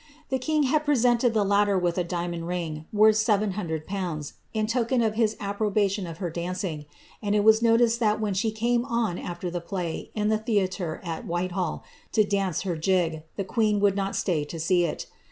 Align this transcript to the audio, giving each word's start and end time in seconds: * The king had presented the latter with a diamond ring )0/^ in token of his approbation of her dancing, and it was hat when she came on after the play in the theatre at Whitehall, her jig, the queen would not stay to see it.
* 0.17 0.29
The 0.31 0.39
king 0.39 0.63
had 0.63 0.83
presented 0.83 1.35
the 1.35 1.43
latter 1.43 1.77
with 1.77 1.95
a 1.99 2.03
diamond 2.03 2.47
ring 2.47 2.85
)0/^ 2.91 4.33
in 4.51 4.65
token 4.65 5.01
of 5.03 5.13
his 5.13 5.37
approbation 5.39 6.07
of 6.07 6.17
her 6.17 6.31
dancing, 6.31 6.85
and 7.21 7.35
it 7.35 7.43
was 7.43 7.59
hat 7.99 8.19
when 8.19 8.33
she 8.33 8.49
came 8.49 8.83
on 8.83 9.19
after 9.19 9.51
the 9.51 9.61
play 9.61 10.09
in 10.15 10.29
the 10.29 10.39
theatre 10.39 11.01
at 11.03 11.27
Whitehall, 11.27 11.83
her 12.15 12.75
jig, 12.77 13.21
the 13.35 13.43
queen 13.45 13.79
would 13.79 13.95
not 13.95 14.15
stay 14.15 14.43
to 14.43 14.59
see 14.59 14.85
it. 14.85 15.05